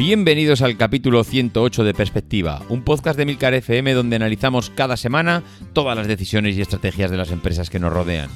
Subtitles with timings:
[0.00, 5.42] Bienvenidos al capítulo 108 de Perspectiva, un podcast de Milcar FM donde analizamos cada semana
[5.74, 8.30] todas las decisiones y estrategias de las empresas que nos rodean.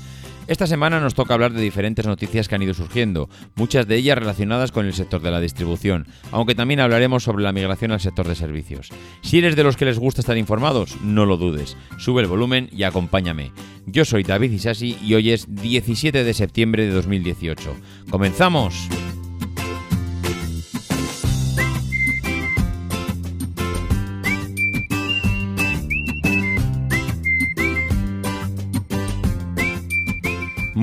[0.47, 4.19] Esta semana nos toca hablar de diferentes noticias que han ido surgiendo, muchas de ellas
[4.19, 8.29] relacionadas con el sector de la distribución, aunque también hablaremos sobre la migración al sector
[8.29, 8.91] de servicios.
[9.23, 12.69] Si eres de los que les gusta estar informados, no lo dudes, sube el volumen
[12.73, 13.53] y acompáñame.
[13.87, 17.75] Yo soy David Isasi y hoy es 17 de septiembre de 2018.
[18.11, 18.87] ¡Comenzamos!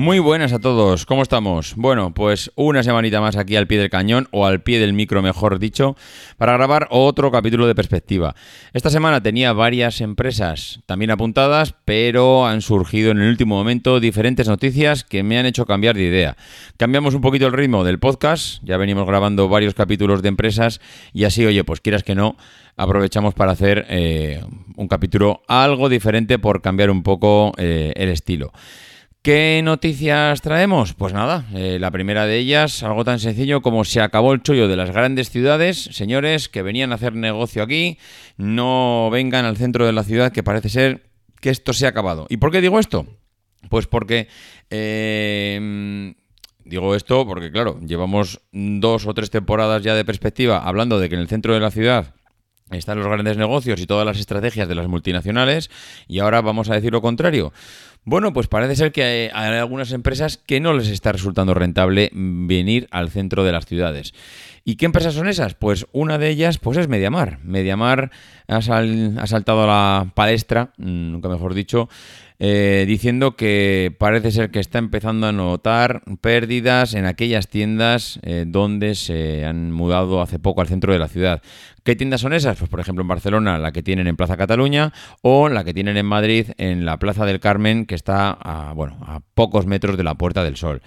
[0.02, 1.74] Muy buenas a todos, ¿cómo estamos?
[1.76, 5.22] Bueno, pues una semanita más aquí al pie del cañón, o al pie del micro
[5.22, 5.94] mejor dicho,
[6.38, 8.34] para grabar otro capítulo de perspectiva.
[8.72, 14.48] Esta semana tenía varias empresas también apuntadas, pero han surgido en el último momento diferentes
[14.48, 16.36] noticias que me han hecho cambiar de idea.
[16.78, 20.80] Cambiamos un poquito el ritmo del podcast, ya venimos grabando varios capítulos de empresas
[21.12, 22.36] y así, oye, pues quieras que no,
[22.76, 24.42] aprovechamos para hacer eh,
[24.74, 28.50] un capítulo algo diferente por cambiar un poco eh, el estilo.
[29.22, 30.94] ¿Qué noticias traemos?
[30.94, 34.66] Pues nada, eh, la primera de ellas, algo tan sencillo como se acabó el chollo
[34.66, 35.80] de las grandes ciudades.
[35.92, 37.98] Señores que venían a hacer negocio aquí,
[38.36, 41.04] no vengan al centro de la ciudad, que parece ser
[41.40, 42.26] que esto se ha acabado.
[42.30, 43.06] ¿Y por qué digo esto?
[43.68, 44.26] Pues porque...
[44.70, 46.14] Eh,
[46.64, 51.14] digo esto porque, claro, llevamos dos o tres temporadas ya de perspectiva hablando de que
[51.14, 52.12] en el centro de la ciudad
[52.78, 55.70] están los grandes negocios y todas las estrategias de las multinacionales
[56.08, 57.52] y ahora vamos a decir lo contrario.
[58.04, 62.88] Bueno, pues parece ser que hay, algunas empresas que no les está resultando rentable venir
[62.90, 64.12] al centro de las ciudades.
[64.64, 65.54] ¿Y qué empresas son esas?
[65.54, 67.40] Pues una de ellas pues es Mediamar.
[67.44, 68.10] Mediamar
[68.46, 71.88] ha, ha saltado a la palestra, mm, nunca mejor dicho,
[72.44, 78.46] eh, diciendo que parece ser que está empezando a notar pérdidas en aquellas tiendas eh,
[78.48, 81.40] donde se han mudado hace poco al centro de la ciudad.
[81.84, 82.58] ¿Qué tiendas son esas?
[82.58, 85.96] Pues por ejemplo en Barcelona la que tienen en Plaza Cataluña o la que tienen
[85.96, 90.02] en Madrid en la Plaza del Carmen que está a, bueno, a pocos metros de
[90.02, 90.82] la Puerta del Sol.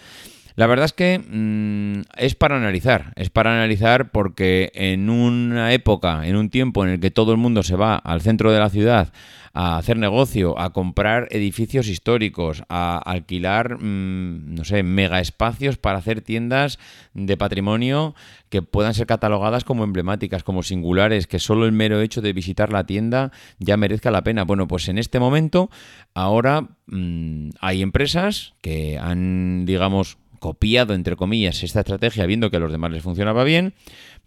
[0.55, 6.25] La verdad es que mm, es para analizar, es para analizar porque en una época,
[6.25, 8.69] en un tiempo en el que todo el mundo se va al centro de la
[8.69, 9.11] ciudad
[9.53, 15.97] a hacer negocio, a comprar edificios históricos, a alquilar, mm, no sé, mega espacios para
[15.97, 16.77] hacer tiendas
[17.13, 18.15] de patrimonio
[18.49, 22.71] que puedan ser catalogadas como emblemáticas, como singulares, que solo el mero hecho de visitar
[22.71, 24.43] la tienda ya merezca la pena.
[24.43, 25.69] Bueno, pues en este momento
[26.13, 32.59] ahora mm, hay empresas que han, digamos, copiado, entre comillas, esta estrategia viendo que a
[32.59, 33.73] los demás les funcionaba bien,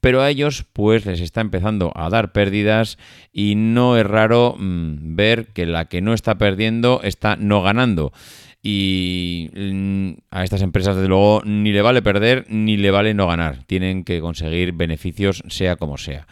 [0.01, 2.99] pero a ellos pues les está empezando a dar pérdidas
[3.33, 8.13] y no es raro mm, ver que la que no está perdiendo está no ganando.
[8.61, 13.29] Y mm, a estas empresas, desde luego, ni le vale perder ni le vale no
[13.29, 13.63] ganar.
[13.69, 16.27] Tienen que conseguir beneficios sea como sea.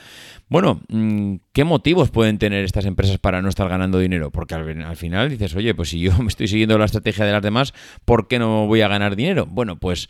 [0.49, 4.31] Bueno, mm, ¿qué motivos pueden tener estas empresas para no estar ganando dinero?
[4.31, 7.33] Porque al, al, final dices, oye, pues si yo me estoy siguiendo la estrategia de
[7.33, 7.75] las demás,
[8.05, 9.47] ¿por qué no voy a ganar dinero?
[9.47, 10.09] Bueno, pues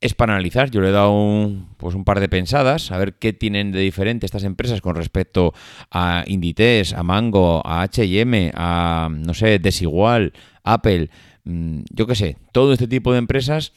[0.00, 0.70] es para analizar.
[0.70, 3.80] Yo le he dado un, pues un par de pensadas, a ver qué tienen de
[3.80, 5.52] diferente estas empresas con respecto
[5.90, 10.32] a Inditex, a Mango, a HM, a, no sé, Desigual,
[10.62, 11.10] Apple,
[11.44, 13.72] mm, yo qué sé, todo este tipo de empresas.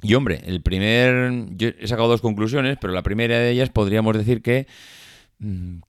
[0.00, 1.56] Y hombre, el primer.
[1.56, 4.68] Yo he sacado dos conclusiones, pero la primera de ellas podríamos decir que.
[5.38, 5.80] Mm,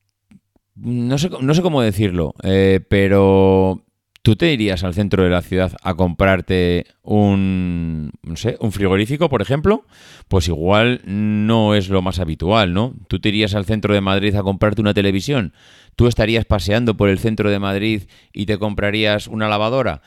[0.75, 3.83] no sé, no sé cómo decirlo, eh, pero
[4.21, 9.29] ¿Tú te irías al centro de la ciudad a comprarte un, no sé, un frigorífico,
[9.29, 9.85] por ejemplo?
[10.27, 12.93] Pues igual no es lo más habitual, ¿no?
[13.07, 15.53] ¿Tú te irías al centro de Madrid a comprarte una televisión?
[15.95, 20.01] ¿Tú estarías paseando por el centro de Madrid y te comprarías una lavadora?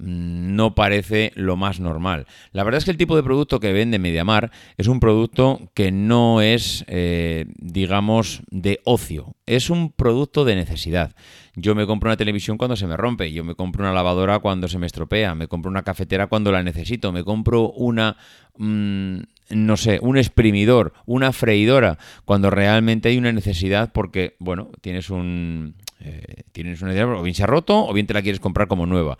[0.00, 2.26] Mm, no parece lo más normal.
[2.52, 5.90] La verdad es que el tipo de producto que vende Mediamar es un producto que
[5.90, 11.16] no es, eh, digamos, de ocio, es un producto de necesidad.
[11.56, 14.68] Yo me compro una televisión cuando se me rompe, yo me compro una lavadora cuando
[14.68, 18.16] se me estropea, me compro una cafetera cuando la necesito, me compro una,
[18.56, 19.18] mm,
[19.50, 25.74] no sé, un exprimidor, una freidora, cuando realmente hay una necesidad porque, bueno, tienes un...
[26.00, 28.68] Eh, tienes una idea, o bien se ha roto o bien te la quieres comprar
[28.68, 29.18] como nueva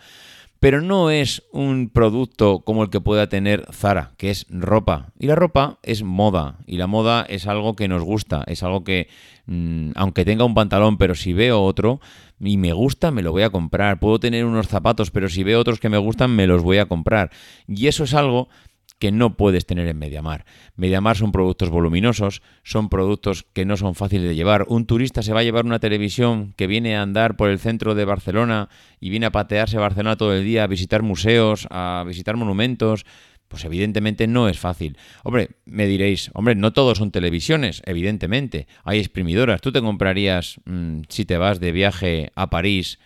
[0.61, 5.13] pero no es un producto como el que pueda tener Zara, que es ropa.
[5.19, 8.83] Y la ropa es moda, y la moda es algo que nos gusta, es algo
[8.83, 9.09] que,
[9.47, 12.01] mm, aunque tenga un pantalón, pero si veo otro
[12.41, 14.01] y me gusta, me lo voy a comprar.
[14.01, 16.87] Puedo tener unos zapatos, pero si veo otros que me gustan, me los voy a
[16.87, 17.31] comprar.
[17.67, 18.49] Y eso es algo
[18.99, 20.45] que no puedes tener en Mediamar.
[20.77, 24.67] Mediamar son productos voluminosos, son productos que no son fáciles de llevar.
[24.69, 27.95] Un turista se va a llevar una televisión que viene a andar por el centro
[27.95, 28.69] de Barcelona
[29.00, 33.06] y viene a patearse Barcelona todo el día, a visitar museos, a visitar monumentos.
[33.47, 34.99] Pues evidentemente no es fácil.
[35.25, 38.67] Hombre, me diréis, hombre, no todos son televisiones, evidentemente.
[38.85, 39.62] Hay exprimidoras.
[39.62, 42.99] Tú te comprarías, mm, si te vas de viaje a París,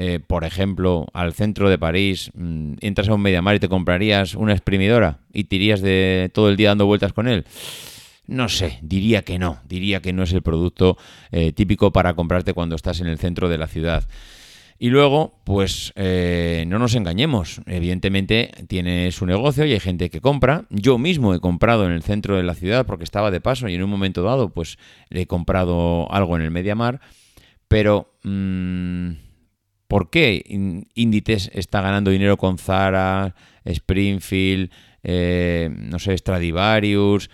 [0.00, 4.36] eh, por ejemplo, al centro de París, mm, entras a un Mediamar y te comprarías
[4.36, 7.44] una exprimidora y te irías de todo el día dando vueltas con él.
[8.28, 10.98] No sé, diría que no, diría que no es el producto
[11.32, 14.06] eh, típico para comprarte cuando estás en el centro de la ciudad.
[14.78, 20.20] Y luego, pues eh, no nos engañemos, evidentemente tiene su negocio y hay gente que
[20.20, 20.66] compra.
[20.70, 23.74] Yo mismo he comprado en el centro de la ciudad porque estaba de paso y
[23.74, 24.78] en un momento dado, pues
[25.10, 27.00] he comprado algo en el Mediamar,
[27.66, 28.12] pero...
[28.22, 29.26] Mm,
[29.88, 30.44] ¿Por qué
[30.94, 34.70] Inditex está ganando dinero con Zara, Springfield,
[35.02, 37.30] eh, no sé, Stradivarius?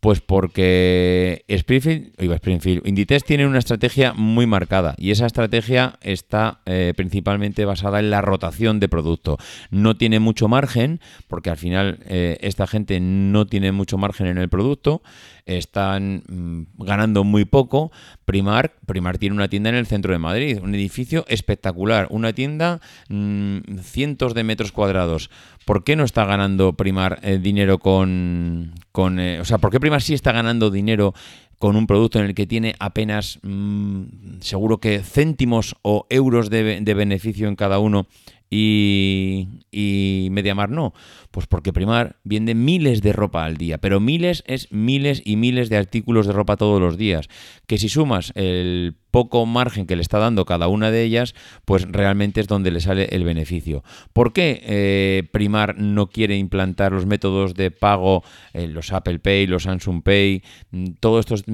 [0.00, 6.60] Pues porque Springfield, iba Springfield, Inditex tiene una estrategia muy marcada y esa estrategia está
[6.66, 9.38] eh, principalmente basada en la rotación de producto.
[9.70, 14.36] No tiene mucho margen, porque al final eh, esta gente no tiene mucho margen en
[14.36, 15.00] el producto,
[15.46, 17.92] están mm, ganando muy poco.
[18.24, 22.80] Primar, Primar tiene una tienda en el centro de Madrid, un edificio espectacular, una tienda
[23.08, 25.30] mm, cientos de metros cuadrados.
[25.64, 30.02] ¿Por qué no está ganando Primar eh, dinero con, con o sea, por qué Primar
[30.02, 31.14] sí está ganando dinero
[31.58, 36.80] con un producto en el que tiene apenas, mm, seguro que céntimos o euros de,
[36.80, 38.06] de beneficio en cada uno
[38.56, 40.94] y, y Mediamar no?
[41.32, 45.70] Pues porque Primar vende miles de ropa al día, pero miles es miles y miles
[45.70, 47.28] de artículos de ropa todos los días.
[47.66, 51.34] Que si sumas el poco margen que le está dando cada una de ellas,
[51.64, 53.82] pues realmente es donde le sale el beneficio.
[54.12, 58.22] ¿Por qué eh, Primar no quiere implantar los métodos de pago,
[58.52, 61.44] eh, los Apple Pay, los Samsung Pay, mm, todos estos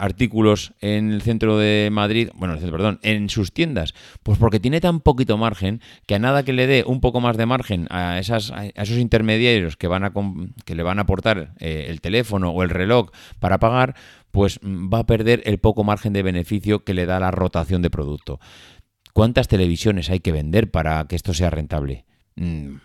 [0.00, 3.94] artículos en el centro de Madrid, bueno, perdón, en sus tiendas?
[4.22, 7.36] Pues porque tiene tan poquito margen que a nada que le dé un poco más
[7.36, 10.12] de margen a, esas, a esos intermediarios que, van a,
[10.64, 13.94] que le van a aportar eh, el teléfono o el reloj para pagar,
[14.30, 17.82] pues mm, va a perder el poco margen de beneficio que le da la rotación
[17.82, 18.40] de producto.
[19.12, 22.04] ¿Cuántas televisiones hay que vender para que esto sea rentable?
[22.36, 22.76] Mm,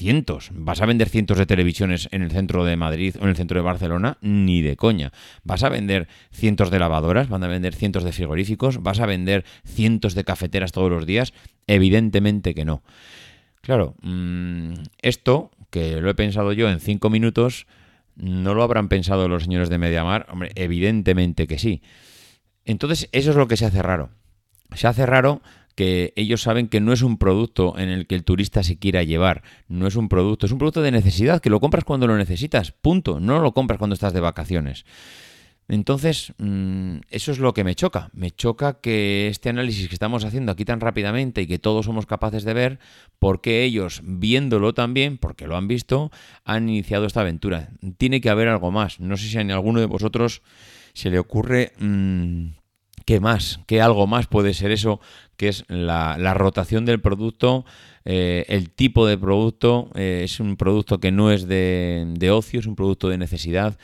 [0.00, 0.48] cientos.
[0.54, 3.58] ¿Vas a vender cientos de televisiones en el centro de Madrid o en el centro
[3.58, 4.16] de Barcelona?
[4.22, 5.12] Ni de coña.
[5.44, 7.28] ¿Vas a vender cientos de lavadoras?
[7.28, 8.82] ¿Van a vender cientos de frigoríficos?
[8.82, 11.34] ¿Vas a vender cientos de cafeteras todos los días?
[11.66, 12.82] Evidentemente que no.
[13.60, 17.66] Claro, mm, esto, que lo he pensado yo en cinco minutos,
[18.16, 20.26] ¿No lo habrán pensado los señores de Mediamar?
[20.30, 21.82] Hombre, evidentemente que sí.
[22.66, 24.10] Entonces, eso es lo que se hace raro.
[24.74, 25.40] Se hace raro
[25.74, 29.02] que ellos saben que no es un producto en el que el turista se quiera
[29.02, 32.16] llevar, no es un producto, es un producto de necesidad, que lo compras cuando lo
[32.16, 34.84] necesitas, punto, no lo compras cuando estás de vacaciones.
[35.70, 38.10] Entonces, mm, eso es lo que me choca.
[38.12, 42.06] Me choca que este análisis que estamos haciendo aquí tan rápidamente y que todos somos
[42.06, 42.78] capaces de ver,
[43.20, 46.10] porque ellos, viéndolo también, porque lo han visto,
[46.44, 47.70] han iniciado esta aventura.
[47.98, 48.98] Tiene que haber algo más.
[48.98, 50.42] No sé si a alguno de vosotros
[50.92, 52.46] se le ocurre mm,
[53.04, 55.00] qué más, qué algo más puede ser eso,
[55.36, 57.64] que es la, rotación del producto.
[58.04, 62.66] Eh, el tipo de producto eh, es un producto que no es de ocio, es
[62.66, 63.78] un producto de necesidad.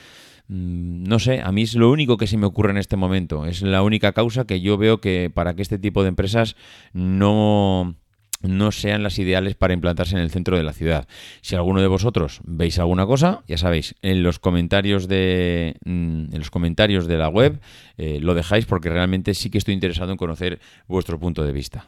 [0.48, 3.46] Mm, no sé, a mí es lo único que se me ocurre en este momento.
[3.46, 6.56] Es la única causa que yo veo que para que este tipo de empresas
[6.92, 7.96] no
[8.42, 11.08] no sean las ideales para implantarse en el centro de la ciudad.
[11.40, 16.38] Si alguno de vosotros veis alguna cosa, ya sabéis, en los comentarios de, mm, en
[16.38, 17.60] los comentarios de la web
[17.98, 21.86] eh, lo dejáis porque realmente sí que estoy interesado en conocer vuestro punto de vista.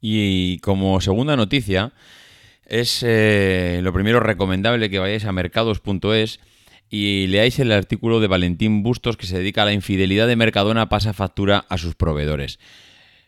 [0.00, 1.92] Y como segunda noticia,
[2.66, 6.40] es eh, lo primero recomendable que vayáis a mercados.es
[6.92, 10.90] y leáis el artículo de Valentín Bustos que se dedica a la infidelidad de Mercadona
[10.90, 12.58] pasa factura a sus proveedores.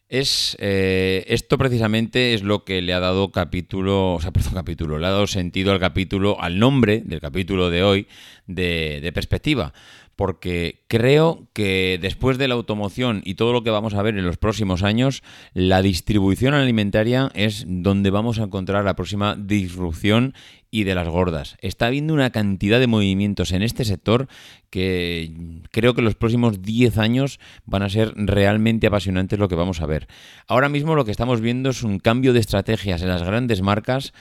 [0.07, 4.99] Es eh, esto precisamente es lo que le ha dado capítulo, o sea, perdón, capítulo,
[4.99, 8.07] le ha dado sentido al capítulo, al nombre del capítulo de hoy
[8.47, 9.73] de, de perspectiva
[10.17, 14.27] porque creo que después de la automoción y todo lo que vamos a ver en
[14.27, 15.23] los próximos años,
[15.55, 20.35] la distribución alimentaria es donde vamos a encontrar la próxima disrupción
[20.71, 21.57] y de las gordas.
[21.61, 24.29] Está habiendo una cantidad de movimientos en este sector
[24.71, 25.33] que
[25.71, 29.87] creo que los próximos 10 años van a ser realmente apasionantes lo que vamos a
[29.87, 30.09] ver.
[30.49, 34.13] Ahora mismo lo que estamos viendo es un cambio de estrategias en las grandes marcas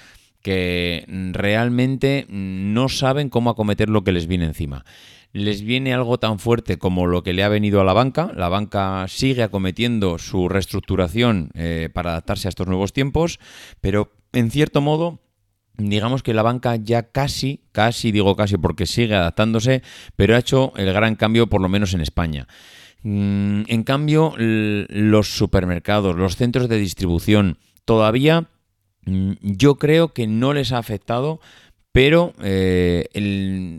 [0.43, 4.85] que realmente no saben cómo acometer lo que les viene encima
[5.33, 8.31] les viene algo tan fuerte como lo que le ha venido a la banca.
[8.35, 13.39] La banca sigue acometiendo su reestructuración eh, para adaptarse a estos nuevos tiempos,
[13.81, 15.19] pero en cierto modo
[15.75, 19.81] digamos que la banca ya casi, casi digo casi porque sigue adaptándose,
[20.15, 22.47] pero ha hecho el gran cambio por lo menos en España.
[23.01, 28.49] Mm, en cambio, los supermercados, los centros de distribución, todavía
[29.05, 31.41] mm, yo creo que no les ha afectado
[31.93, 33.05] pero eh,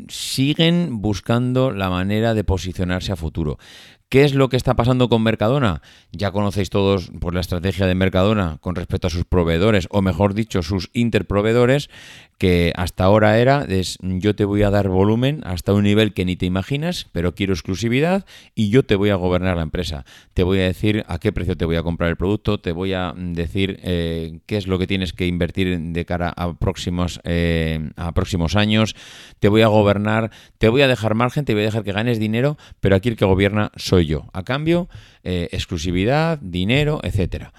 [0.09, 3.59] siguen buscando la manera de posicionarse a futuro.
[4.08, 5.82] ¿Qué es lo que está pasando con Mercadona?
[6.12, 10.34] Ya conocéis todos por la estrategia de Mercadona con respecto a sus proveedores, o mejor
[10.34, 11.90] dicho, sus interproveedores,
[12.38, 13.66] que hasta ahora era,
[14.00, 17.54] yo te voy a dar volumen hasta un nivel que ni te imaginas, pero quiero
[17.54, 20.04] exclusividad y yo te voy a gobernar la empresa.
[20.34, 22.92] Te voy a decir a qué precio te voy a comprar el producto, te voy
[22.92, 27.90] a decir eh, qué es lo que tienes que invertir de cara a próximos, eh,
[27.96, 28.94] a próximos años,
[29.38, 32.18] te voy a gobernar, te voy a dejar margen, te voy a dejar que ganes
[32.18, 34.27] dinero, pero aquí el que gobierna soy yo.
[34.33, 34.89] A cambio,
[35.23, 37.53] eh, exclusividad, dinero, etcétera.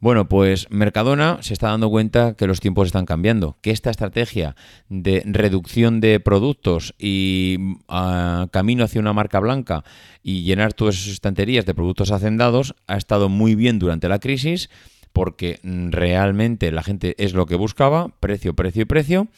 [0.00, 4.56] Bueno, pues Mercadona se está dando cuenta que los tiempos están cambiando, que esta estrategia
[4.88, 9.84] de reducción de productos y ah, camino hacia una marca blanca
[10.22, 14.70] y llenar todas sus estanterías de productos hacendados ha estado muy bien durante la crisis
[15.12, 19.28] porque realmente la gente es lo que buscaba, precio, precio y precio.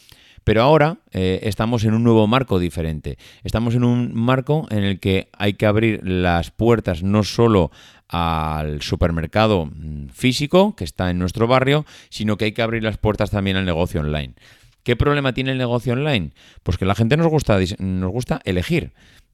[0.44, 3.18] Pero ahora eh, estamos en un nuevo marco diferente.
[3.44, 7.70] Estamos en un marco en el que hay que abrir las puertas no solo
[8.08, 12.98] al supermercado mm, físico que está en nuestro barrio, sino que hay que abrir las
[12.98, 14.34] puertas también al negocio online.
[14.82, 16.32] ¿Qué problema tiene el negocio online?
[16.62, 18.92] Pues que la gente nos gusta, nos gusta elegir.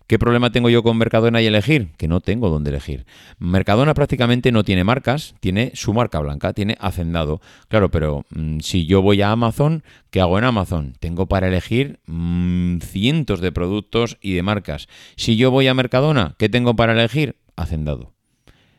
[0.09, 1.91] ¿Qué problema tengo yo con Mercadona y elegir?
[1.99, 3.05] Que no tengo dónde elegir.
[3.38, 7.43] Mercadona prácticamente no tiene marcas, tiene su marca blanca, tiene Hacendado.
[7.69, 10.95] Claro, pero mm, si yo voy a Amazon, ¿qué hago en Amazon?
[10.99, 14.88] Tengo para elegir mm, cientos de productos y de marcas.
[15.17, 17.37] Si yo voy a Mercadona, ¿qué tengo para elegir?
[17.55, 18.15] Hacendado.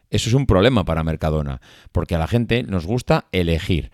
[0.10, 3.92] Eso es un problema para Mercadona, porque a la gente nos gusta elegir.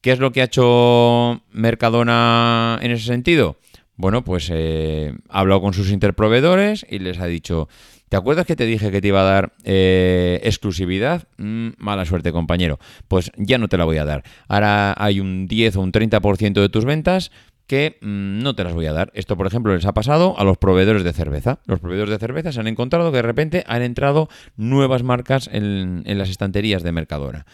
[0.00, 3.58] ¿Qué es lo que ha hecho Mercadona en ese sentido?
[4.00, 7.68] Bueno, pues eh, ha hablado con sus interproveedores y les ha dicho,
[8.08, 11.28] ¿te acuerdas que te dije que te iba a dar eh, exclusividad?
[11.36, 12.78] Mm, mala suerte, compañero.
[13.08, 14.24] Pues ya no te la voy a dar.
[14.48, 17.30] Ahora hay un 10 o un 30% de tus ventas
[17.66, 19.12] que mm, no te las voy a dar.
[19.12, 21.58] Esto, por ejemplo, les ha pasado a los proveedores de cerveza.
[21.66, 26.04] Los proveedores de cerveza se han encontrado que de repente han entrado nuevas marcas en,
[26.06, 27.44] las estanterías de Mercadona.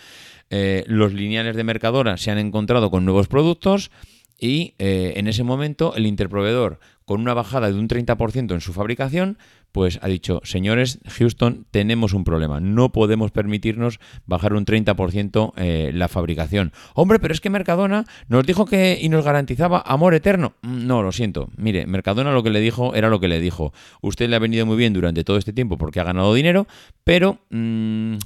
[0.51, 3.91] Eh, los lineales de Mercadona se han encontrado con nuevos productos
[4.39, 8.73] y eh, en ese momento el interproveedor con una bajada de un 30% en su
[8.73, 9.39] fabricación,
[9.71, 15.91] pues ha dicho, señores, Houston, tenemos un problema, no podemos permitirnos bajar un 30% eh,
[15.95, 16.73] la fabricación.
[16.95, 20.55] Hombre, pero es que Mercadona nos dijo que y nos garantizaba amor eterno.
[20.63, 21.49] Mm, no, lo siento.
[21.57, 23.73] Mire, Mercadona lo que le dijo era lo que le dijo.
[24.01, 26.67] Usted le ha venido muy bien durante todo este tiempo porque ha ganado dinero,
[27.05, 27.39] pero...
[27.51, 28.17] Mm,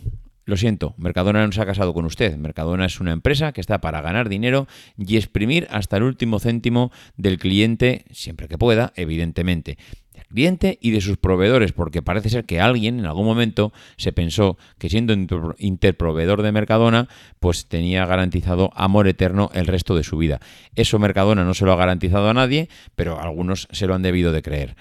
[0.50, 2.36] lo siento, Mercadona no se ha casado con usted.
[2.36, 4.66] Mercadona es una empresa que está para ganar dinero
[4.98, 9.78] y exprimir hasta el último céntimo del cliente, siempre que pueda, evidentemente.
[10.12, 14.12] Del cliente y de sus proveedores, porque parece ser que alguien en algún momento se
[14.12, 15.14] pensó que siendo
[15.58, 20.40] interproveedor de Mercadona, pues tenía garantizado amor eterno el resto de su vida.
[20.74, 24.32] Eso Mercadona no se lo ha garantizado a nadie, pero algunos se lo han debido
[24.32, 24.76] de creer.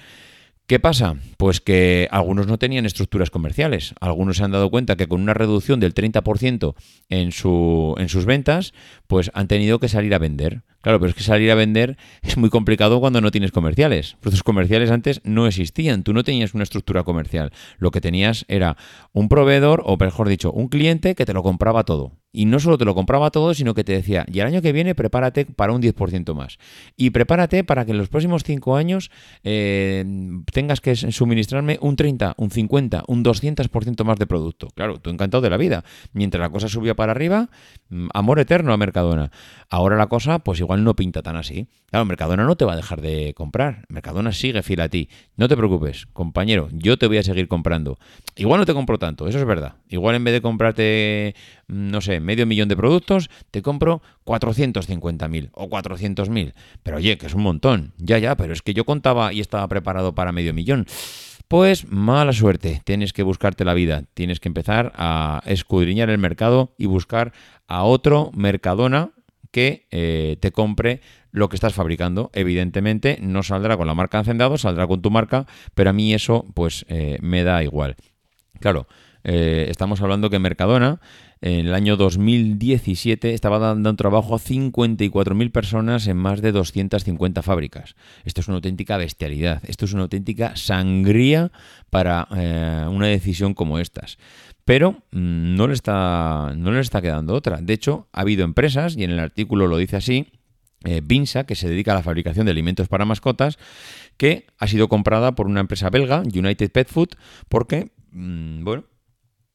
[0.70, 1.16] ¿Qué pasa?
[1.38, 3.96] Pues que algunos no tenían estructuras comerciales.
[4.02, 6.76] Algunos se han dado cuenta que con una reducción del 30%
[7.10, 8.76] en, su, en sus ventas,
[9.10, 10.62] pues han tenido que salir a vender.
[10.82, 14.16] Claro, pero es que salir a vender es muy complicado cuando no tienes comerciales.
[14.22, 16.04] Procesos comerciales antes no existían.
[16.04, 17.52] Tú no tenías una estructura comercial.
[17.80, 18.78] Lo que tenías era
[19.12, 22.12] un proveedor, o mejor dicho, un cliente que te lo compraba todo.
[22.32, 24.72] Y no solo te lo compraba todo, sino que te decía, y el año que
[24.72, 26.60] viene prepárate para un 10% más.
[26.96, 29.10] Y prepárate para que en los próximos 5 años
[29.44, 30.06] eh,
[30.54, 34.68] tengas que suministrarme un 30, un 50, un 200% más de producto.
[34.76, 35.84] Claro, tú encantado de la vida.
[36.14, 37.50] Mientras la cosa subía para arriba,
[37.90, 39.32] mm, amor eterno a Mercadona.
[39.70, 41.68] Ahora la cosa, pues igual no pinta tan así.
[41.88, 43.86] Claro, Mercadona no te va a dejar de comprar.
[43.88, 45.10] Mercadona sigue fiel a ti.
[45.36, 48.00] No te preocupes, compañero, yo te voy a seguir comprando.
[48.36, 49.76] Igual no te compro tanto, eso es verdad.
[49.90, 51.36] Igual en vez de comprarte,
[51.68, 56.54] mm, no sé, medio millón de productos, te compro 450.000 o 400.000.
[56.84, 57.94] Pero oye, que es un montón.
[57.98, 60.88] Ya, ya, pero es que yo contaba y estaba preparado para medio millón.
[61.50, 66.76] Pues mala suerte, tienes que buscarte la vida, tienes que empezar a escudriñar el mercado
[66.78, 67.34] y buscar
[67.68, 69.10] a otro Mercadona
[69.50, 71.02] que eh, te compre
[71.32, 72.30] lo que estás fabricando.
[72.36, 76.46] Evidentemente no saldrá con la marca Encendado, saldrá con tu marca, pero a mí eso
[76.54, 77.96] pues eh, me da igual.
[78.60, 78.88] Claro,
[79.24, 81.02] eh, estamos hablando que Mercadona
[81.42, 87.96] en el año 2017 estaba dando trabajo a 54.000 personas en más de 250 fábricas.
[88.26, 91.52] Esto es una auténtica bestialidad, esto es una auténtica sangría
[91.90, 94.18] para eh, una decisión como estas.
[94.66, 97.58] Pero mm, no, le está, no le está quedando otra.
[97.62, 100.28] De hecho, ha habido empresas, y en el artículo lo dice así,
[100.84, 103.58] eh, Binsa, que se dedica a la fabricación de alimentos para mascotas,
[104.18, 107.10] que ha sido comprada por una empresa belga, United Pet Food,
[107.48, 108.84] porque, mm, bueno,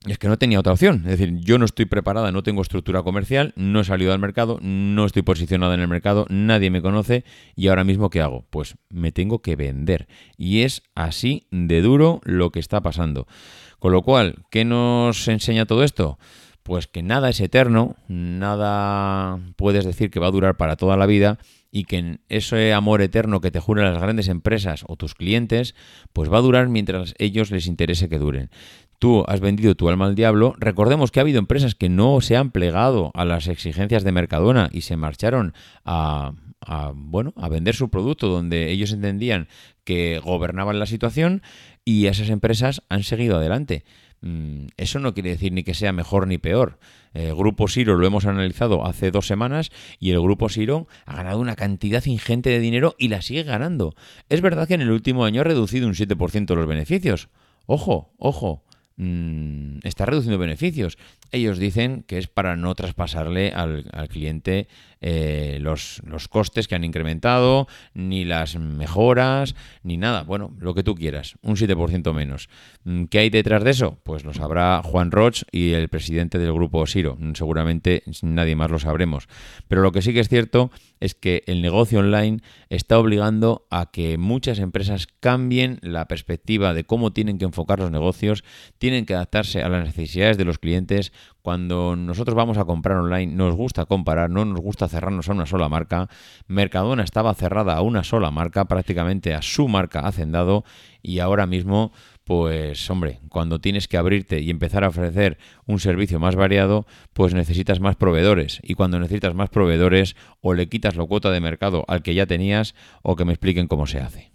[0.07, 1.03] es que no tenía otra opción.
[1.07, 4.59] Es decir, yo no estoy preparada, no tengo estructura comercial, no he salido al mercado,
[4.61, 7.25] no estoy posicionada en el mercado, nadie me conoce
[7.57, 8.45] y ahora mismo ¿qué hago?
[8.51, 10.07] Pues me tengo que vender.
[10.37, 13.27] Y es así de duro lo que está pasando.
[13.79, 16.19] Con lo cual, ¿qué nos enseña todo esto?
[16.63, 21.05] Pues que nada es eterno, nada puedes decir que va a durar para toda la
[21.05, 21.39] vida
[21.71, 25.75] y que ese amor eterno que te juran las grandes empresas o tus clientes,
[26.13, 28.51] pues va a durar mientras ellos les interese que duren
[28.99, 32.37] tú has vendido tu alma al diablo, recordemos que ha habido empresas que no se
[32.37, 36.33] han plegado a las exigencias de Mercadona y se marcharon a,
[36.95, 39.49] bueno, a vender su producto donde ellos entendían
[39.85, 41.43] que gobernaban la situación
[41.85, 43.85] y esas empresas han seguido adelante.
[44.23, 46.79] Mm, eso no quiere decir ni que sea mejor ni peor.
[47.13, 49.71] El Grupo Siro lo hemos analizado hace dos semanas
[50.01, 53.95] y el Grupo Siro ha ganado una cantidad ingente de dinero y la sigue ganando.
[54.31, 57.29] Es verdad que en el último año ha reducido un 7% los beneficios.
[57.67, 58.65] Ojo, ojo,
[58.97, 60.99] Mm, está reduciendo beneficios.
[61.33, 64.69] Ellos dicen que es para no traspasarle al, al cliente
[65.07, 70.23] eh, los, los, costes que han incrementado, ni las mejoras, ni nada.
[70.23, 72.49] Bueno, lo que tú quieras, un 7% menos.
[72.85, 73.99] Mm, ¿Qué hay detrás de eso?
[74.03, 77.17] Pues lo sabrá Juan Roch y el presidente del grupo Siro.
[77.19, 79.29] Mm, seguramente nadie más lo sabremos.
[79.69, 80.71] Pero lo que sí que es cierto
[81.01, 82.39] es que el negocio online
[82.71, 87.91] está obligando a que muchas empresas cambien la perspectiva de cómo tienen que enfocar los
[87.91, 88.43] negocios,
[88.85, 91.11] tienen que adaptarse a las necesidades de los clientes,
[91.41, 95.47] cuando nosotros vamos a comprar online, nos gusta comparar, no nos gusta cerrarnos a una
[95.47, 96.11] sola marca.
[96.49, 100.65] Mercadona estaba cerrada a una sola marca, prácticamente a su marca Hacendado,
[101.01, 101.93] y ahora mismo,
[102.25, 107.33] pues hombre, cuando tienes que abrirte y empezar a ofrecer un servicio más variado, pues
[107.33, 108.61] necesitas más proveedores.
[108.63, 112.27] Y cuando necesitas más proveedores, o le quitas la cuota de mercado al que ya
[112.27, 114.34] tenías, o que me expliquen cómo se hace.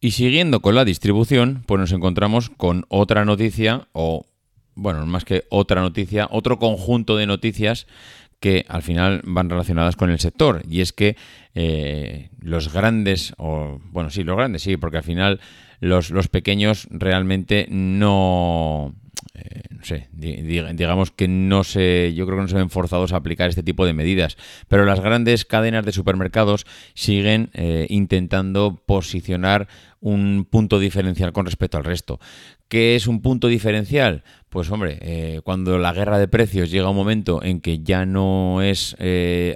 [0.00, 4.26] Y siguiendo con la distribución, pues nos encontramos con otra noticia, o
[4.74, 7.86] bueno, más que otra noticia, otro conjunto de noticias
[8.38, 10.62] que al final van relacionadas con el sector.
[10.68, 11.16] Y es que
[11.54, 15.40] eh, los grandes, o bueno, sí, los grandes sí, porque al final
[15.80, 18.94] los, los pequeños realmente no,
[19.34, 23.16] eh, no sé, digamos que no se, yo creo que no se ven forzados a
[23.16, 24.36] aplicar este tipo de medidas,
[24.68, 29.68] pero las grandes cadenas de supermercados siguen eh, intentando posicionar
[30.00, 32.20] un punto diferencial con respecto al resto.
[32.68, 34.22] ¿Qué es un punto diferencial?
[34.48, 38.06] Pues hombre, eh, cuando la guerra de precios llega a un momento en que ya
[38.06, 38.96] no es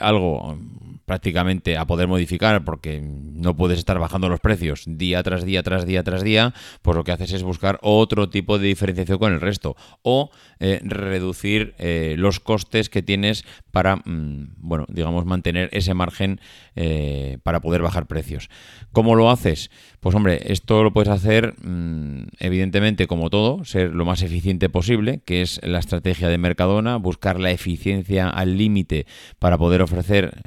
[0.00, 0.58] algo
[1.04, 5.86] prácticamente a poder modificar porque no puedes estar bajando los precios día tras día, tras
[5.86, 9.40] día, tras día, pues lo que haces es buscar otro tipo de diferenciación con el
[9.40, 9.76] resto.
[10.02, 10.30] O
[10.64, 16.40] eh, reducir eh, los costes que tienes para, mm, bueno, digamos, mantener ese margen
[16.76, 18.48] eh, para poder bajar precios.
[18.92, 19.72] ¿Cómo lo haces?
[19.98, 25.20] Pues hombre, esto lo puedes hacer mm, evidentemente como todo, ser lo más eficiente posible,
[25.24, 29.06] que es la estrategia de Mercadona, buscar la eficiencia al límite
[29.40, 30.42] para poder ofrecer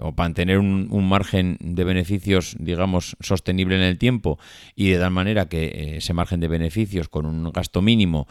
[0.00, 4.38] o mantener un, un, margen de beneficios, digamos, sostenible en el tiempo
[4.74, 8.26] y de tal manera que ese margen de beneficios con un gasto mínimo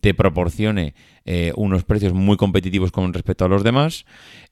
[0.00, 0.14] te
[1.24, 4.04] eh, unos precios muy competitivos con respecto a los demás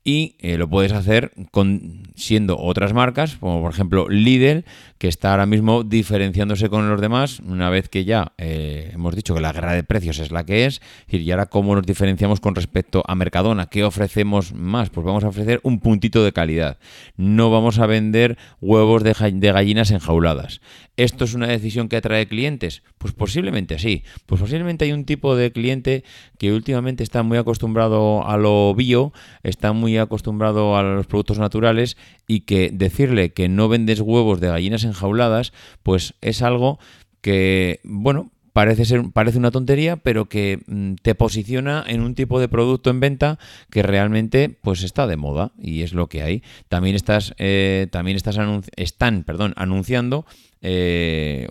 [0.05, 4.64] y eh, lo puedes hacer con siendo otras marcas, como por ejemplo Lidl,
[4.99, 9.35] que está ahora mismo diferenciándose con los demás, una vez que ya eh, hemos dicho
[9.35, 12.55] que la guerra de precios es la que es, y ahora cómo nos diferenciamos con
[12.55, 14.90] respecto a Mercadona, ¿qué ofrecemos más?
[14.90, 16.79] Pues vamos a ofrecer un puntito de calidad,
[17.17, 20.61] no vamos a vender huevos de, de gallinas enjauladas.
[20.97, 22.85] ¿Esto es una decisión que atrae clientes?
[22.99, 26.05] Pues posiblemente sí, pues posiblemente hay un tipo de cliente
[26.38, 29.12] que últimamente está muy acostumbrado a lo bio,
[29.43, 34.48] está muy acostumbrado a los productos naturales y que decirle que no vendes huevos de
[34.48, 35.52] gallinas enjauladas,
[35.83, 36.78] pues es algo
[37.20, 42.40] que, bueno, parece ser parece una tontería, pero que mm, te posiciona en un tipo
[42.40, 46.42] de producto en venta que realmente pues está de moda y es lo que hay.
[46.68, 48.38] También estás eh, también estás
[48.76, 50.24] están, perdón, anunciando
[50.66, 51.46] eh,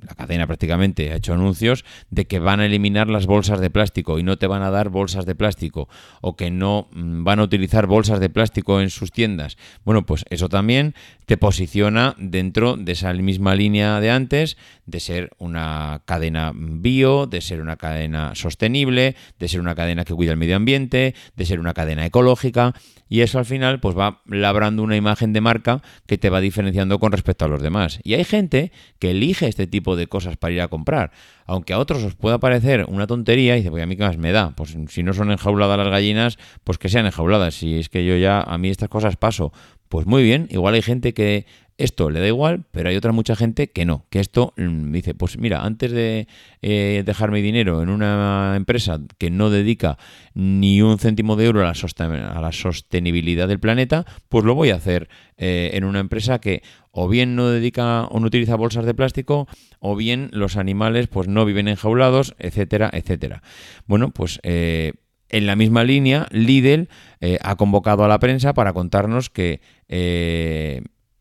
[0.00, 4.18] la cadena prácticamente ha hecho anuncios de que van a eliminar las bolsas de plástico
[4.18, 5.88] y no te van a dar bolsas de plástico
[6.22, 9.56] o que no mm, van a utilizar bolsas de plástico en sus tiendas.
[9.84, 10.94] Bueno, pues eso también
[11.26, 17.40] te posiciona dentro de esa misma línea de antes, de ser una cadena bio, de
[17.40, 21.60] ser una cadena sostenible, de ser una cadena que cuida el medio ambiente, de ser
[21.60, 22.74] una cadena ecológica
[23.08, 26.98] y eso al final pues va labrando una imagen de marca que te va diferenciando
[26.98, 28.00] con respecto a los demás.
[28.02, 28.53] Y hay gente
[28.98, 31.10] que elige este tipo de cosas para ir a comprar.
[31.46, 34.16] Aunque a otros os pueda parecer una tontería, y dice, pues a mí qué más
[34.16, 34.54] me da.
[34.56, 37.54] Pues si no son enjauladas las gallinas, pues que sean enjauladas.
[37.54, 39.52] Si es que yo ya, a mí estas cosas paso.
[39.88, 43.34] Pues muy bien, igual hay gente que Esto le da igual, pero hay otra mucha
[43.34, 46.28] gente que no, que esto mm, dice, pues mira, antes de
[46.62, 49.98] eh, dejar mi dinero en una empresa que no dedica
[50.34, 54.70] ni un céntimo de euro a la, a la sostenibilidad del planeta, pues lo voy
[54.70, 58.86] a hacer eh, en una empresa que o bien no dedica o no utiliza bolsas
[58.86, 59.48] de plástico,
[59.80, 63.42] o bien los animales pues no viven enjaulados, etcétera, etcétera.
[63.86, 64.92] Bueno, pues eh,
[65.28, 66.88] en la misma línea, Lidl
[67.20, 69.60] eh, ha convocado a la prensa para contarnos que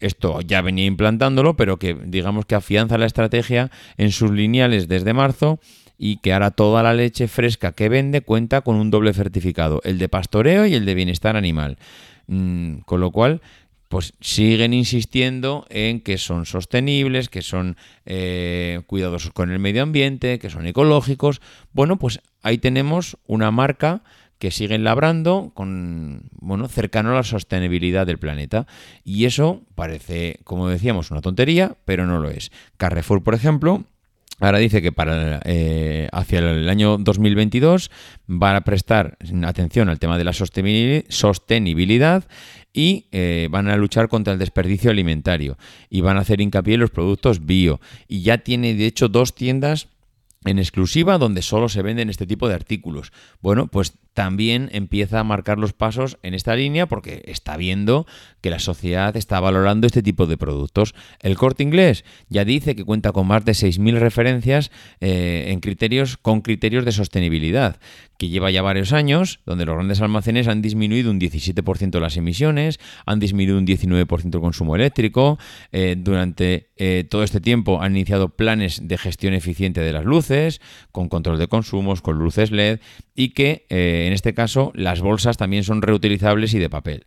[0.08, 5.14] esto ya venía implantándolo, pero que digamos que afianza la estrategia en sus lineales desde
[5.14, 5.60] marzo
[5.98, 9.98] y que ahora toda la leche fresca que vende cuenta con un doble certificado, el
[10.00, 11.78] de pastoreo y el de bienestar animal.
[12.28, 13.42] Mm, con lo cual,
[13.90, 20.40] pues siguen insistiendo en que son sostenibles, que son eh, cuidadosos con el medio ambiente,
[20.40, 21.42] que son ecológicos.
[21.74, 24.02] Bueno, pues ahí tenemos una marca
[24.40, 28.68] que siguen labrando con bueno cercano a la sostenibilidad del planeta
[29.04, 33.86] y eso parece como decíamos una tontería pero no lo es Carrefour por ejemplo
[34.40, 37.92] Ahora dice que para eh, hacia el año 2022
[38.28, 42.26] van a prestar atención al tema de la sostenibilidad
[42.74, 45.58] y eh, van a luchar contra el desperdicio alimentario
[45.90, 47.80] y van a hacer hincapié en los productos bio.
[48.08, 49.88] Y ya tiene de hecho dos tiendas
[50.46, 53.14] en exclusiva donde solo se venden este tipo de artículos.
[53.42, 58.06] Bueno, pues también empieza a marcar los pasos en esta línea porque está viendo
[58.42, 60.94] que la sociedad está valorando este tipo de productos.
[61.22, 64.72] El corte inglés ya dice que cuenta con más de 6.000 referencias
[65.02, 67.80] eh, en criterios, con criterios de sostenibilidad,
[68.18, 72.80] que lleva ya varios años, donde los grandes almacenes han disminuido un 17% las emisiones,
[73.06, 75.40] han disminuido un 19% el consumo eléctrico,
[75.72, 80.62] eh, durante eh, todo este tiempo han iniciado planes de gestión eficiente de las luces,
[80.92, 82.80] con control de consumos, con luces LED,
[83.16, 83.66] y que
[84.08, 87.06] en este caso las bolsas también son reutilizables y de papel.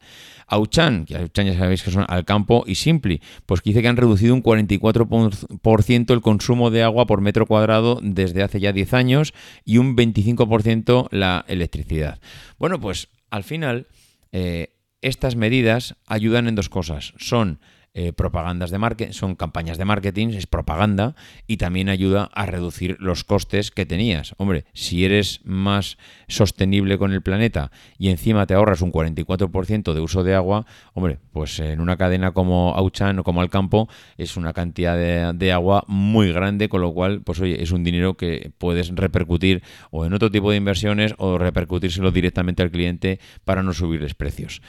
[0.49, 3.89] Auchan, que Auchan ya sabéis que son al campo y Simpli, pues que dice que
[3.89, 8.95] han reducido un 44% el consumo de agua por metro cuadrado desde hace ya 10
[8.95, 12.21] años y un 25% la electricidad.
[12.59, 13.87] Bueno, pues al final
[14.33, 17.15] eh, estas medidas ayudan en dos cosas.
[17.19, 17.61] Son
[17.99, 22.99] eh, propagandas de marketing, son campañas de marketing, es propaganda y también ayuda a reducir
[23.01, 24.35] los costes que tenías.
[24.37, 25.97] Hombre, si eres más
[26.29, 31.21] sostenible con el planeta y encima te ahorras un 44% de uso de agua, hombre,
[31.33, 35.83] pues en una cadena como Auchan o como Alcampo es una cantidad de, de agua
[35.87, 40.13] muy grande, con lo cual, pues oye, es un dinero que puedes repercutir o en
[40.13, 44.61] otro tipo de inversiones o repercutírselo directamente al cliente para no subirles precios.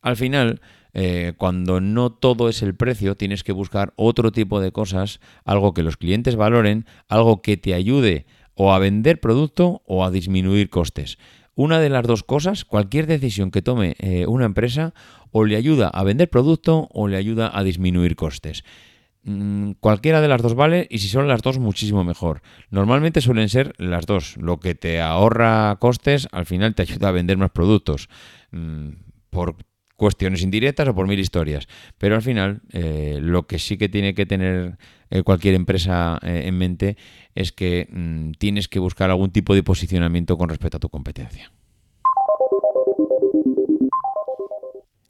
[0.00, 0.62] Al final,
[0.94, 5.74] eh, cuando no todo es el precio, tienes que buscar otro tipo de cosas, algo
[5.74, 10.70] que los clientes valoren, algo que te ayude o a vender producto o a disminuir
[10.70, 11.18] costes.
[11.54, 14.94] Una de las dos cosas, cualquier decisión que tome eh, una empresa,
[15.32, 18.64] o le ayuda a vender producto o le ayuda a disminuir costes.
[19.22, 22.42] Mm, cualquiera de las dos vale y si son las dos muchísimo mejor.
[22.70, 24.36] Normalmente suelen ser las dos.
[24.38, 28.08] Lo que te ahorra costes al final te ayuda a vender más productos.
[28.50, 28.90] Mm,
[29.30, 29.56] por
[30.00, 31.68] cuestiones indirectas o por mil historias.
[31.98, 34.78] Pero al final, eh, lo que sí que tiene que tener
[35.10, 36.96] eh, cualquier empresa eh, en mente
[37.34, 41.52] es que mm, tienes que buscar algún tipo de posicionamiento con respecto a tu competencia.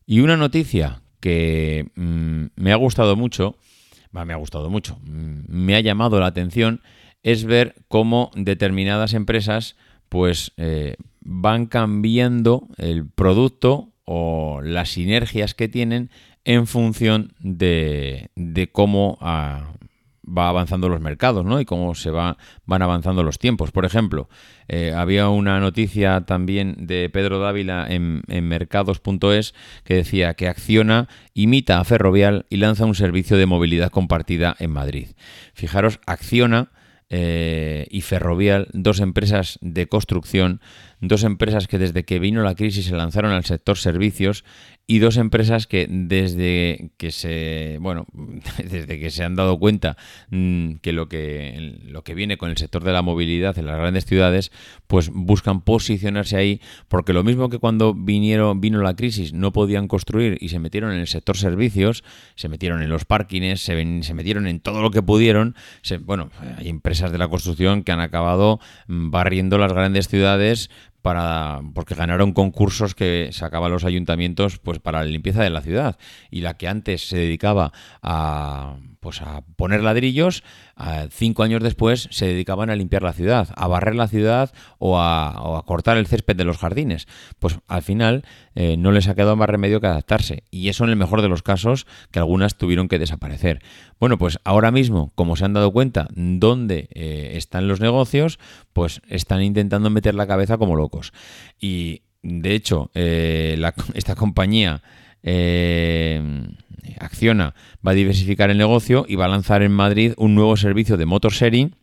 [0.07, 3.55] Y una noticia que mm, me ha gustado mucho,
[4.11, 6.81] me ha gustado mucho, mm, me ha llamado la atención,
[7.23, 9.77] es ver cómo determinadas empresas
[10.09, 10.53] pues
[11.21, 16.11] van cambiando el producto o las sinergias que tienen
[16.45, 18.29] en función de,
[18.73, 19.75] cómo ah,
[20.27, 21.61] va avanzando los mercados ¿no?
[21.61, 23.71] y cómo se va, van avanzando los tiempos.
[23.71, 24.29] Por ejemplo,
[24.67, 31.07] eh, había una noticia también de Pedro Dávila en, en mercados.es que decía que Acciona
[31.33, 35.11] imita a Ferrovial y lanza un servicio de movilidad compartida en Madrid.
[35.55, 36.73] Fijaros, Acciona
[37.11, 40.61] eh, y Ferrovial, dos empresas de construcción,
[41.01, 44.45] dos empresas que desde que vino la crisis se lanzaron al sector servicios
[44.91, 48.07] y dos empresas que desde que se bueno
[48.59, 49.97] desde que se han dado cuenta
[50.31, 53.77] mm, que lo que lo que viene con el sector de la movilidad en las
[53.77, 54.51] grandes ciudades
[54.89, 59.87] pues buscan posicionarse ahí porque lo mismo que cuando vinieron vino la crisis no podían
[59.87, 62.03] construir y se metieron en el sector servicios
[62.35, 65.55] se metieron en los parkings se, se metieron en todo lo que pudieron
[66.01, 70.69] bueno hay empresas de la construcción que han acabado mm, barriendo las grandes ciudades
[71.03, 75.99] para porque ganaron concursos que sacaban los ayuntamientos pues para la limpieza de la ciudad.
[76.31, 80.45] Y la que antes se dedicaba a pues a poner ladrillos,
[81.11, 85.63] cinco años después se dedicaban a limpiar la ciudad, a barrer la ciudad o a,
[85.67, 87.07] cortar el césped de los jardines.
[87.39, 90.45] Pues al final eh, no les ha quedado más remedio que adaptarse.
[90.51, 93.63] Y eso en el mejor de los casos, que algunas tuvieron que desaparecer.
[93.99, 98.39] Bueno, pues ahora mismo, como se han dado cuenta dónde eh, están los negocios,
[98.73, 101.13] pues están intentando meter la cabeza como locos.
[101.61, 103.61] Y de hecho, eh,
[103.95, 104.83] esta compañía
[106.99, 107.55] Acciona
[107.87, 111.07] va a diversificar el negocio y va a lanzar en Madrid un nuevo servicio de
[111.07, 111.75] motor sharing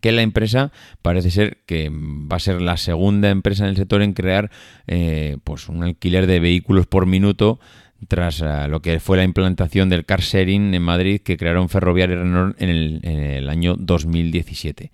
[0.00, 4.02] que la empresa parece ser que va a ser la segunda empresa en el sector
[4.02, 4.50] en crear
[4.86, 7.60] eh, pues un alquiler de vehículos por minuto
[8.08, 12.16] tras eh, lo que fue la implantación del car sharing en Madrid que crearon Ferroviaria
[12.16, 14.90] Renault en el, en el año 2017.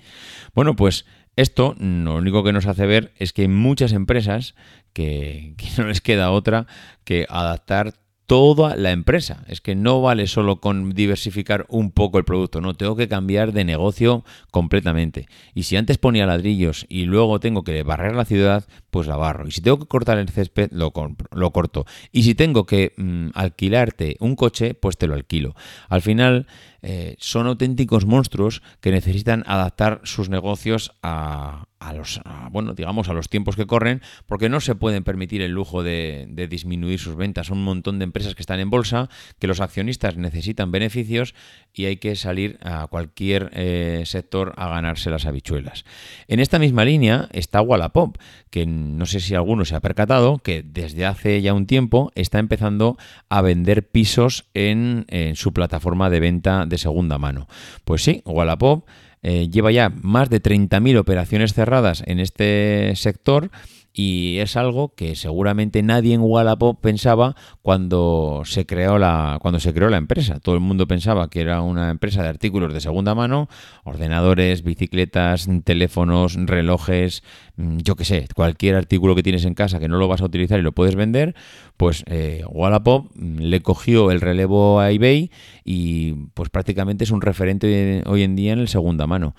[0.55, 4.57] Bueno, pues esto lo único que nos hace ver es que muchas empresas
[4.99, 6.67] que, no les queda otra
[7.05, 7.95] que adaptar
[8.27, 9.45] toda la empresa.
[9.49, 13.53] Es que no vale solo con diversificar un poco el producto, no, tengo que cambiar
[13.53, 15.29] de negocio completamente.
[15.55, 19.49] Y si antes ponía ladrillos y luego tengo que barrer la ciudad, pues la barro.
[19.49, 20.93] Y si tengo que cortar el césped, lo,
[21.31, 21.87] lo corto.
[22.13, 25.55] Y si tengo que mm, alquilarte un coche, pues te lo alquilo.
[25.89, 26.47] Al final
[26.83, 33.29] eh, son auténticos monstruos que necesitan adaptar sus negocios a, los, bueno, digamos, a los
[33.29, 37.49] tiempos que corren, porque no se pueden permitir el lujo de, disminuir sus ventas.
[37.49, 41.35] Son un montón de empresas que están en bolsa, que los accionistas necesitan beneficios
[41.73, 45.85] y hay que salir a cualquier eh, sector a ganarse las habichuelas.
[46.27, 48.19] En esta misma línea está Wallapop,
[48.51, 52.39] que no sé si alguno se ha percatado, que desde hace ya un tiempo está
[52.39, 52.97] empezando
[53.29, 57.49] a vender pisos en, en su plataforma de venta de segunda mano.
[57.85, 58.87] Pues sí, Wallapop
[59.23, 63.51] eh, lleva ya más de 30.000 operaciones cerradas en este sector
[63.99, 69.75] y es algo que seguramente nadie en Wallapop pensaba cuando se creó la cuando se
[69.75, 70.39] creó la empresa.
[70.39, 73.49] Todo el mundo pensaba que era una empresa de artículos de segunda mano,
[73.83, 77.25] ordenadores, bicicletas, teléfonos, relojes,
[77.57, 80.27] mm, yo qué sé, cualquier artículo que tienes en casa que no lo vas a
[80.27, 81.35] utilizar y lo puedes vender,
[81.77, 85.33] pues eh, Wallapop mm, le cogió el relevo a eBay
[85.65, 89.35] y pues prácticamente es un referente hoy en día en el segunda mano.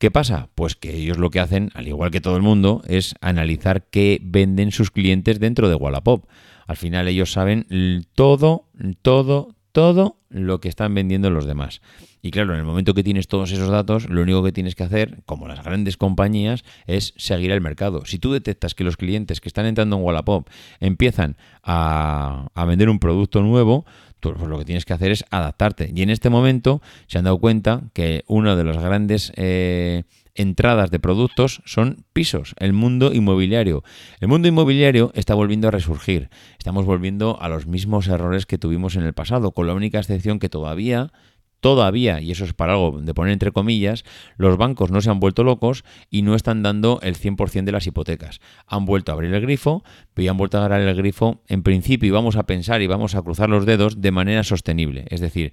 [0.00, 0.48] ¿Qué pasa?
[0.54, 4.18] Pues que ellos lo que hacen, al igual que todo el mundo, es analizar qué
[4.22, 6.24] venden sus clientes dentro de Wallapop.
[6.66, 7.66] Al final ellos saben
[8.14, 8.64] todo,
[9.02, 11.82] todo, todo lo que están vendiendo los demás.
[12.22, 14.84] Y claro, en el momento que tienes todos esos datos, lo único que tienes que
[14.84, 18.06] hacer, como las grandes compañías, es seguir el mercado.
[18.06, 20.48] Si tú detectas que los clientes que están entrando en Wallapop
[20.80, 23.84] empiezan a, a vender un producto nuevo,
[24.20, 25.90] pues lo que tienes que hacer es adaptarte.
[25.94, 30.04] Y en este momento se han dado cuenta que una de las grandes eh,
[30.34, 33.82] entradas de productos son pisos, el mundo inmobiliario.
[34.20, 36.30] El mundo inmobiliario está volviendo a resurgir.
[36.58, 40.38] Estamos volviendo a los mismos errores que tuvimos en el pasado, con la única excepción
[40.38, 41.12] que todavía
[41.60, 44.04] todavía, y eso es para algo de poner entre comillas,
[44.36, 47.86] los bancos no se han vuelto locos y no están dando el 100% de las
[47.86, 48.40] hipotecas.
[48.66, 49.82] Han vuelto a abrir el grifo,
[50.20, 53.14] y han vuelto a agarrar el grifo en principio y vamos a pensar y vamos
[53.14, 55.06] a cruzar los dedos de manera sostenible.
[55.08, 55.52] Es decir,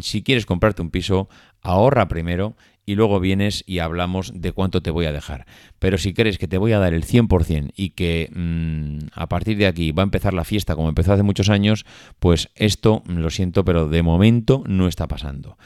[0.00, 1.28] si quieres comprarte un piso,
[1.64, 2.54] ahorra primero
[2.86, 5.46] y luego vienes y hablamos de cuánto te voy a dejar.
[5.78, 9.56] Pero si crees que te voy a dar el 100% y que mm, a partir
[9.56, 11.84] de aquí va a empezar la fiesta como empezó hace muchos años,
[12.18, 15.56] pues esto, lo siento, pero de momento no está pasando.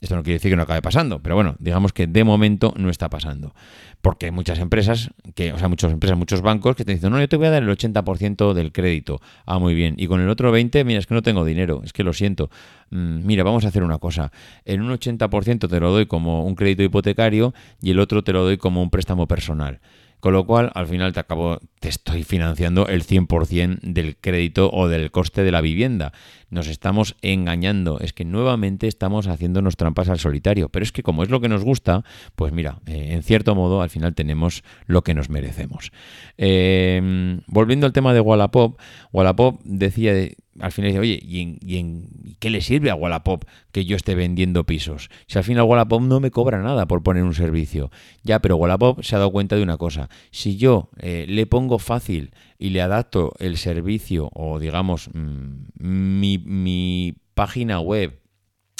[0.00, 2.88] Esto no quiere decir que no acabe pasando, pero bueno, digamos que de momento no
[2.88, 3.52] está pasando.
[4.00, 7.18] Porque hay muchas empresas, que, o sea, muchas empresas, muchos bancos que te dicen, no,
[7.18, 9.20] yo te voy a dar el 80% del crédito.
[9.44, 9.94] Ah, muy bien.
[9.98, 12.48] Y con el otro 20%, mira, es que no tengo dinero, es que lo siento.
[12.90, 14.30] Mm, mira, vamos a hacer una cosa.
[14.64, 18.44] En un 80% te lo doy como un crédito hipotecario y el otro te lo
[18.44, 19.80] doy como un préstamo personal.
[20.20, 24.88] Con lo cual, al final te acabo, te estoy financiando el 100% del crédito o
[24.88, 26.12] del coste de la vivienda.
[26.50, 28.00] Nos estamos engañando.
[28.00, 30.68] Es que nuevamente estamos haciéndonos trampas al solitario.
[30.70, 32.04] Pero es que como es lo que nos gusta,
[32.34, 35.92] pues mira, eh, en cierto modo al final tenemos lo que nos merecemos.
[36.36, 38.78] Eh, volviendo al tema de Wallapop,
[39.12, 40.12] Wallapop decía
[40.60, 44.64] al final dice, oye, ¿y, en, qué le sirve a Wallapop que yo esté vendiendo
[44.64, 45.10] pisos?
[45.26, 47.90] Si al final Wallapop no me cobra nada por poner un servicio.
[48.22, 50.08] Ya, pero Wallapop se ha dado cuenta de una cosa.
[50.30, 56.38] Si yo eh, le pongo fácil y le adapto el servicio o digamos mm, mi,
[56.38, 58.20] mi página web,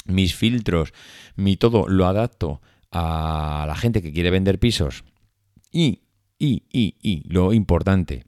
[0.05, 0.93] mis filtros,
[1.35, 2.61] mi todo, lo adapto
[2.91, 5.03] a la gente que quiere vender pisos
[5.71, 6.01] y,
[6.37, 8.25] y, y, y, lo importante,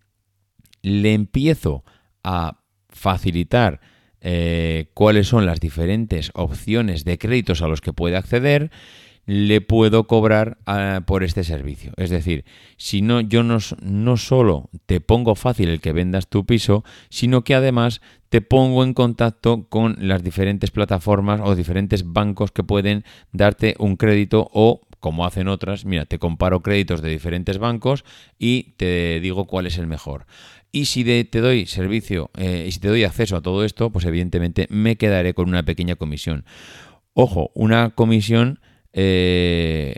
[0.81, 1.83] le empiezo
[2.23, 2.60] a
[2.91, 3.79] facilitar
[4.21, 8.69] eh, cuáles son las diferentes opciones de créditos a los que puede acceder,
[9.25, 11.93] le puedo cobrar ah, por este servicio.
[11.97, 12.45] Es decir,
[12.77, 17.43] si no, yo no, no solo te pongo fácil el que vendas tu piso, sino
[17.43, 23.03] que además te pongo en contacto con las diferentes plataformas o diferentes bancos que pueden
[23.31, 28.05] darte un crédito o como hacen otras, mira, te comparo créditos de diferentes bancos
[28.37, 30.27] y te digo cuál es el mejor.
[30.71, 34.05] Y si te doy servicio eh, y si te doy acceso a todo esto, pues
[34.05, 36.45] evidentemente me quedaré con una pequeña comisión.
[37.13, 38.59] Ojo, una comisión
[38.93, 39.95] eh,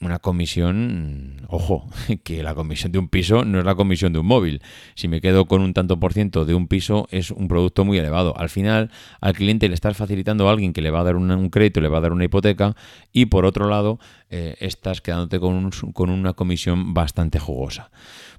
[0.00, 1.88] una comisión, ojo,
[2.22, 4.62] que la comisión de un piso no es la comisión de un móvil.
[4.94, 7.98] Si me quedo con un tanto por ciento de un piso, es un producto muy
[7.98, 8.36] elevado.
[8.38, 11.50] Al final, al cliente le estás facilitando a alguien que le va a dar un,
[11.50, 12.76] crédito, le va a dar una hipoteca,
[13.12, 13.98] y por otro lado,
[14.30, 17.90] eh, estás quedándote con, con, una comisión bastante jugosa.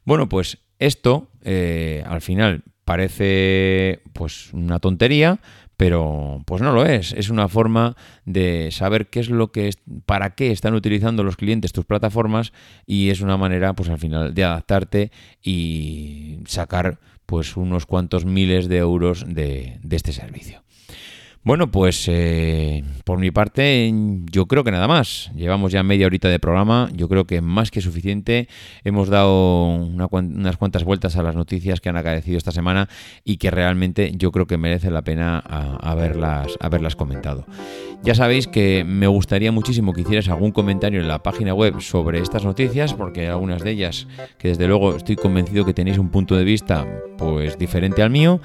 [0.06, 5.40] Bueno, pues esto, eh, al final, parece pues una tontería,
[5.78, 7.14] pero pues no lo es.
[7.14, 11.38] Es una forma de saber qué es lo que es, para qué están utilizando los
[11.38, 12.52] clientes tus plataformas
[12.86, 15.12] y es una manera, pues al final, de adaptarte
[15.42, 20.64] y sacar pues unos cuantos miles de euros de, de este servicio.
[21.50, 23.92] Bueno, pues eh, por mi parte
[24.32, 25.32] yo creo que nada más.
[25.36, 28.48] Llevamos ya media horita de programa, yo creo que más que suficiente.
[28.84, 32.88] Hemos dado unas cuantas vueltas a las noticias que han acaecido esta semana
[33.24, 37.48] y que realmente yo creo que merece la pena haberlas, haberlas comentado.
[38.04, 42.20] Ya sabéis que me gustaría muchísimo que hicieras algún comentario en la página web sobre
[42.20, 44.08] estas noticias, porque hay algunas de ellas
[44.38, 46.86] que desde luego estoy convencido que tenéis un punto de vista
[47.18, 48.40] pues diferente al mío.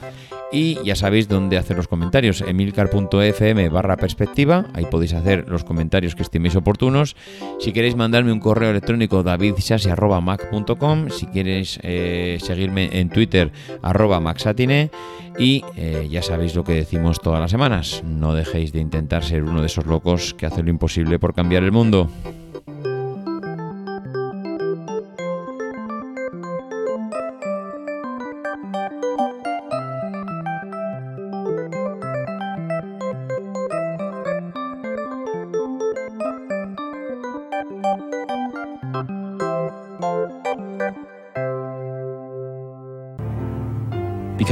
[0.55, 6.15] Y ya sabéis dónde hacer los comentarios, emilcar.fm barra perspectiva, ahí podéis hacer los comentarios
[6.15, 7.17] que estiméis oportunos.
[7.59, 13.51] Si queréis mandarme un correo electrónico, davidsasi.mac.com, si queréis eh, seguirme en Twitter,
[13.83, 14.93] arroba maxatine,
[15.41, 19.43] y eh, ya sabéis lo que decimos todas las semanas, no dejéis de intentar ser
[19.43, 22.09] uno de esos locos que hacen lo imposible por cambiar el mundo.